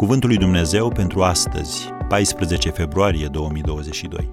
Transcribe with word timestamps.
Cuvântul 0.00 0.28
lui 0.28 0.38
Dumnezeu 0.38 0.88
pentru 0.88 1.22
astăzi, 1.22 1.88
14 2.08 2.70
februarie 2.70 3.26
2022. 3.26 4.28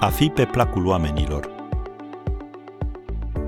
A 0.00 0.08
fi 0.08 0.28
pe 0.28 0.44
placul 0.44 0.86
oamenilor. 0.86 1.50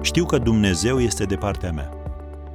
Știu 0.03 0.27
că 0.27 0.39
Dumnezeu 0.39 1.01
este 1.01 1.25
de 1.25 1.37
partea 1.37 1.73
mea. 1.73 1.91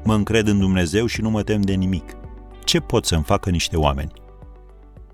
Mă 0.03 0.13
încred 0.13 0.47
în 0.47 0.59
Dumnezeu 0.59 1.05
și 1.05 1.21
nu 1.21 1.29
mă 1.29 1.43
tem 1.43 1.61
de 1.61 1.73
nimic. 1.73 2.15
Ce 2.63 2.79
pot 2.79 3.05
să-mi 3.05 3.23
facă 3.23 3.49
niște 3.49 3.77
oameni? 3.77 4.11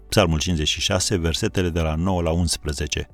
Psalmul 0.09 0.39
56, 0.39 1.17
versetele 1.17 1.69
de 1.69 1.79
la 1.79 1.95
9 1.95 2.21
la 2.21 2.31
11. 2.31 3.07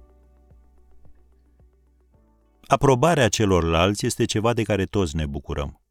Aprobarea 2.68 3.28
celorlalți 3.28 4.06
este 4.06 4.26
ceva 4.26 4.54
de 4.54 4.64
care 4.64 4.86
toți 4.86 5.16
ne 5.16 5.26
bucurăm. 5.26 5.82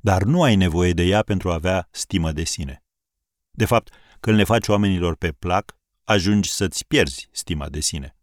Dar 0.00 0.22
nu 0.22 0.42
ai 0.42 0.56
nevoie 0.56 0.92
de 0.92 1.02
ea 1.02 1.22
pentru 1.22 1.50
a 1.50 1.54
avea 1.54 1.88
stimă 1.90 2.32
de 2.32 2.44
sine. 2.44 2.80
De 3.56 3.64
fapt, 3.64 3.92
când 4.20 4.36
le 4.36 4.44
faci 4.44 4.68
oamenilor 4.68 5.16
pe 5.16 5.32
plac, 5.32 5.78
ajungi 6.04 6.50
să-ți 6.50 6.86
pierzi 6.86 7.28
stima 7.32 7.68
de 7.68 7.80
sine. 7.80 8.16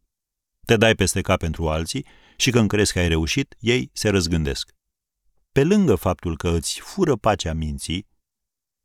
Te 0.66 0.78
dai 0.78 0.96
peste 0.96 1.22
cap 1.22 1.40
pentru 1.40 1.70
alții 1.70 2.06
și 2.38 2.52
când 2.52 2.70
crezi 2.70 2.94
că 2.94 3.00
ai 3.00 3.08
reușit, 3.08 3.56
ei 3.60 3.90
se 3.94 4.10
răzgândesc. 4.10 4.72
Pe 5.52 5.64
lângă 5.64 5.96
faptul 5.96 6.38
că 6.38 6.50
îți 6.50 6.80
fură 6.80 7.16
pacea 7.16 7.54
minții, 7.54 8.08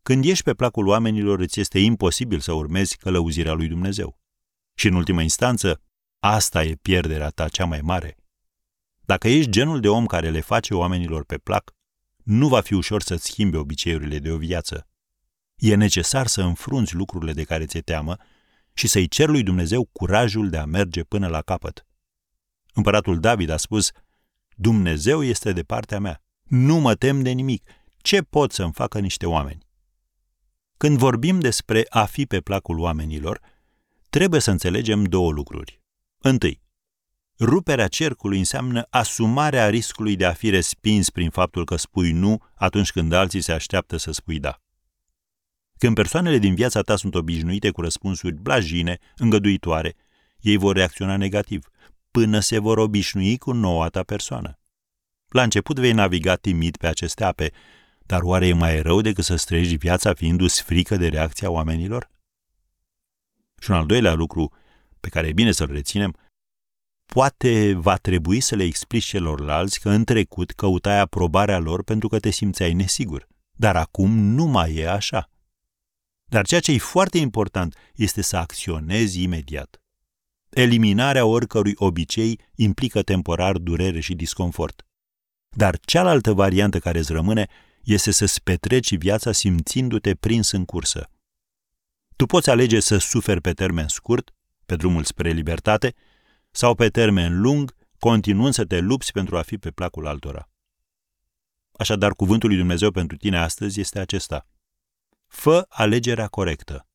când 0.03 0.25
ești 0.25 0.45
pe 0.45 0.55
placul 0.55 0.87
oamenilor, 0.87 1.41
îți 1.41 1.61
este 1.61 1.79
imposibil 1.79 2.41
să 2.41 2.53
urmezi 2.53 2.97
călăuzirea 2.97 3.53
lui 3.53 3.69
Dumnezeu. 3.69 4.19
Și 4.75 4.87
în 4.87 4.95
ultima 4.95 5.23
instanță, 5.23 5.83
asta 6.19 6.65
e 6.65 6.75
pierderea 6.75 7.29
ta 7.29 7.49
cea 7.49 7.65
mai 7.65 7.81
mare. 7.81 8.17
Dacă 9.01 9.29
ești 9.29 9.51
genul 9.51 9.81
de 9.81 9.89
om 9.89 10.07
care 10.07 10.31
le 10.31 10.41
face 10.41 10.75
oamenilor 10.75 11.25
pe 11.25 11.39
plac, 11.39 11.75
nu 12.25 12.49
va 12.49 12.61
fi 12.61 12.75
ușor 12.75 13.03
să-ți 13.03 13.25
schimbi 13.25 13.57
obiceiurile 13.57 14.19
de 14.19 14.31
o 14.31 14.37
viață. 14.37 14.89
E 15.59 15.75
necesar 15.75 16.27
să 16.27 16.43
înfrunți 16.43 16.95
lucrurile 16.95 17.33
de 17.33 17.45
care 17.45 17.67
ți-e 17.67 17.81
teamă 17.81 18.17
și 18.73 18.87
să-i 18.87 19.09
cer 19.09 19.29
lui 19.29 19.43
Dumnezeu 19.43 19.85
curajul 19.85 20.51
de 20.51 20.57
a 20.57 20.65
merge 20.65 21.03
până 21.03 21.27
la 21.27 21.43
capăt. 21.43 21.87
Împăratul 22.73 23.21
David 23.21 23.51
a 23.51 23.57
spus, 23.57 23.91
Dumnezeu 24.57 25.23
este 25.23 25.53
de 25.53 25.63
partea 25.63 25.99
mea, 25.99 26.23
nu 26.43 26.77
mă 26.77 26.95
tem 26.95 27.23
de 27.23 27.31
nimic, 27.31 27.71
ce 27.97 28.23
pot 28.23 28.53
să-mi 28.53 28.73
facă 28.73 28.99
niște 28.99 29.27
oameni? 29.27 29.67
Când 30.77 30.99
vorbim 30.99 31.41
despre 31.41 31.85
a 31.89 32.05
fi 32.05 32.27
pe 32.27 32.41
placul 32.41 32.79
oamenilor, 32.79 33.41
trebuie 34.11 34.41
să 34.41 34.51
înțelegem 34.51 35.05
două 35.05 35.31
lucruri. 35.33 35.83
Întâi, 36.19 36.63
ruperea 37.39 37.89
cercului 37.89 38.39
înseamnă 38.39 38.87
asumarea 38.91 39.69
riscului 39.69 40.17
de 40.17 40.25
a 40.25 40.33
fi 40.33 40.51
respins 40.51 41.11
prin 41.11 41.31
faptul 41.31 41.65
că 41.65 41.77
spui 41.77 42.13
nu 42.13 42.43
atunci 42.55 42.91
când 42.91 43.13
alții 43.13 43.41
se 43.41 43.53
așteaptă 43.53 43.97
să 43.97 44.11
spui 44.11 44.39
da. 44.39 44.63
Când 45.79 45.95
persoanele 45.95 46.39
din 46.39 46.55
viața 46.55 46.81
ta 46.81 46.97
sunt 46.97 47.15
obișnuite 47.15 47.71
cu 47.71 47.81
răspunsuri 47.81 48.35
blajine, 48.35 48.99
îngăduitoare, 49.17 49.95
ei 50.41 50.57
vor 50.57 50.77
reacționa 50.77 51.17
negativ, 51.17 51.69
până 52.11 52.41
se 52.41 52.59
vor 52.59 52.79
obișnui 52.79 53.39
cu 53.39 53.53
noua 53.53 53.89
ta 53.89 54.03
persoană. 54.03 54.59
La 55.29 55.43
început 55.43 55.79
vei 55.79 55.93
naviga 55.93 56.35
timid 56.35 56.77
pe 56.77 56.87
aceste 56.87 57.25
ape, 57.25 57.53
dar 57.99 58.23
oare 58.23 58.47
e 58.47 58.53
mai 58.53 58.83
rău 58.83 59.01
decât 59.01 59.25
să 59.25 59.37
străiești 59.37 59.77
viața 59.77 60.15
fiindu-ți 60.15 60.63
frică 60.63 60.97
de 60.97 61.09
reacția 61.09 61.51
oamenilor? 61.51 62.11
Și 63.61 63.71
un 63.71 63.77
al 63.77 63.87
doilea 63.87 64.13
lucru 64.13 64.53
pe 65.01 65.09
care 65.09 65.27
e 65.27 65.33
bine 65.33 65.53
să-l 65.53 65.71
reținem, 65.71 66.17
poate 67.07 67.75
va 67.75 67.97
trebui 67.97 68.41
să 68.41 68.57
le 68.57 68.63
explici 68.63 69.05
celorlalți 69.05 69.81
că 69.81 69.91
în 69.91 70.05
trecut 70.05 70.51
căutai 70.51 70.99
aprobarea 70.99 71.59
lor 71.59 71.83
pentru 71.83 72.09
că 72.09 72.19
te 72.19 72.31
simțeai 72.31 72.73
nesigur, 72.73 73.29
dar 73.53 73.77
acum 73.77 74.19
nu 74.19 74.45
mai 74.45 74.75
e 74.75 74.91
așa. 74.91 75.31
Dar 76.29 76.47
ceea 76.47 76.61
ce 76.61 76.73
e 76.73 76.79
foarte 76.79 77.19
important 77.19 77.77
este 77.95 78.23
să 78.23 78.37
acționezi 78.37 79.23
imediat. 79.23 79.83
Eliminarea 80.51 81.25
oricărui 81.25 81.73
obicei 81.77 82.41
implică 82.55 83.03
temporar 83.03 83.57
durere 83.57 84.01
și 84.01 84.15
disconfort. 84.15 84.87
Dar 85.57 85.79
cealaltă 85.81 86.33
variantă 86.33 86.79
care 86.79 86.99
îți 86.99 87.13
rămâne 87.13 87.49
este 87.83 88.11
să-ți 88.11 88.43
petreci 88.43 88.97
viața 88.97 89.33
simțindu-te 89.33 90.15
prins 90.15 90.51
în 90.51 90.65
cursă. 90.65 91.11
Tu 92.17 92.27
poți 92.27 92.51
alege 92.51 92.81
să 92.81 92.99
suferi 92.99 93.41
pe 93.41 93.53
termen 93.53 93.89
scurt, 93.89 94.35
pe 94.67 94.77
drumul 94.77 95.05
spre 95.05 95.31
libertate, 95.31 95.95
sau 96.51 96.75
pe 96.75 96.89
termen 96.89 97.41
lung, 97.41 97.75
continuând 97.99 98.55
să 98.55 98.65
te 98.65 98.79
lupți 98.79 99.13
pentru 99.13 99.37
a 99.37 99.43
fi 99.43 99.59
pe 99.59 99.71
placul 99.71 100.07
altora. 100.07 100.51
Așadar, 101.73 102.13
cuvântul 102.13 102.49
lui 102.49 102.59
Dumnezeu 102.59 102.91
pentru 102.91 103.17
tine 103.17 103.39
astăzi 103.39 103.81
este 103.81 103.99
acesta– 103.99 104.47
Fă 105.29 105.65
alegerea 105.69 106.27
corectă. 106.27 106.87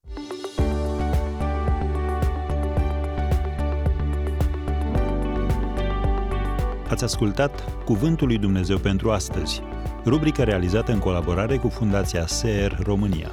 Ați 6.90 7.04
ascultat 7.04 7.84
Cuvântul 7.84 8.28
lui 8.28 8.38
Dumnezeu 8.38 8.78
pentru 8.78 9.12
astăzi, 9.12 9.62
rubrica 10.06 10.44
realizată 10.44 10.92
în 10.92 11.00
colaborare 11.00 11.58
cu 11.58 11.68
Fundația 11.70 12.28
SER 12.28 12.80
România. 12.84 13.32